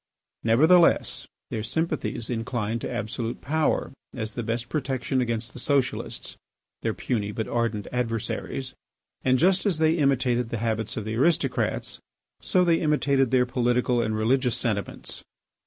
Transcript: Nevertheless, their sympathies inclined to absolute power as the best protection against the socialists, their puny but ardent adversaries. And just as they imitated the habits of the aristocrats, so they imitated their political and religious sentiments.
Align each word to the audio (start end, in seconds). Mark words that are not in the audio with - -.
Nevertheless, 0.43 1.27
their 1.51 1.61
sympathies 1.61 2.27
inclined 2.27 2.81
to 2.81 2.91
absolute 2.91 3.39
power 3.39 3.91
as 4.15 4.33
the 4.33 4.41
best 4.41 4.67
protection 4.67 5.21
against 5.21 5.53
the 5.53 5.59
socialists, 5.59 6.35
their 6.81 6.95
puny 6.95 7.31
but 7.31 7.47
ardent 7.47 7.85
adversaries. 7.91 8.73
And 9.23 9.37
just 9.37 9.63
as 9.63 9.77
they 9.77 9.99
imitated 9.99 10.49
the 10.49 10.57
habits 10.57 10.97
of 10.97 11.05
the 11.05 11.15
aristocrats, 11.17 11.99
so 12.41 12.65
they 12.65 12.81
imitated 12.81 13.29
their 13.29 13.45
political 13.45 14.01
and 14.01 14.17
religious 14.17 14.57
sentiments. 14.57 15.21